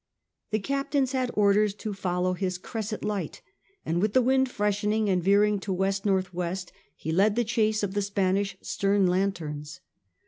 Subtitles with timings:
[0.49, 3.43] The captains had orders to follow his cresset light,
[3.85, 7.83] and with the wind freshening and veering to west north west he led the chase
[7.83, 9.79] of the Spanish stem lanterns.